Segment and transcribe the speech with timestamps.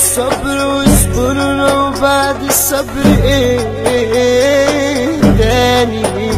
[0.00, 6.32] الصبر واصبر لو بعد الصبر إيه تاني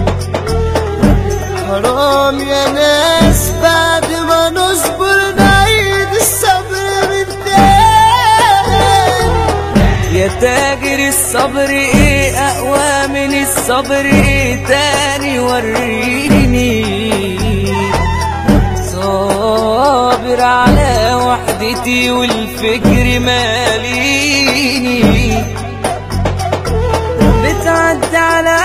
[1.68, 8.82] حرام يا ناس بعد ما نصبر نعيد الصبر من تاني.
[10.18, 16.82] يا تاجر الصبر إيه اقوى من الصبر إيه تاني وريني.
[21.62, 25.02] وحدتي والفكر ماليني.
[27.44, 28.61] بتعدي عليا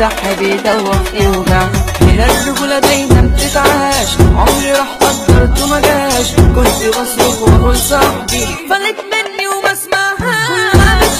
[0.00, 1.62] الضحى بيدوخ يوجع
[2.00, 9.46] هنا الرجولة دايما بتتعاش عمري راح قدرت وما جاش كنت بصرخ واقول صاحبي فلت مني
[9.46, 11.10] وما اسمعهاش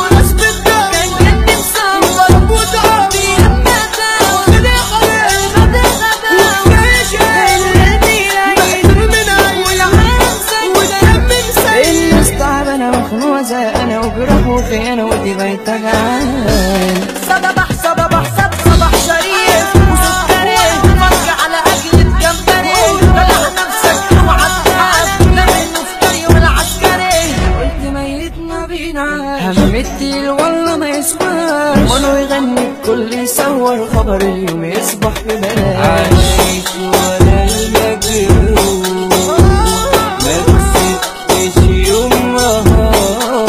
[0.00, 2.38] والناس بتدور كان مصور
[11.30, 12.90] من مسيل الناس تعبانة
[15.06, 17.17] ودي بقت تجعان
[32.38, 35.76] يغني الكل يصور خبر اليوم يصبح ببلاش.
[35.76, 43.48] عايش وأنا المجنون ما كسبتش يوم نهار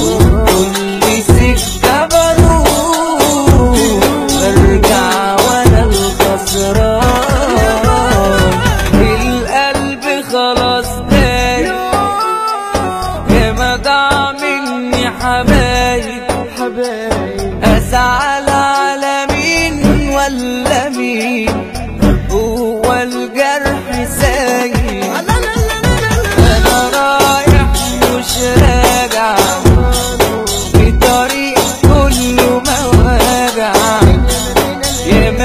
[0.00, 2.68] وكل سكة بروح
[4.28, 7.10] برجع وأنا الخسران
[9.00, 11.74] القلب خلاص دايب
[13.30, 16.24] يا ضاع مني حبايب.
[16.58, 17.23] حبايب.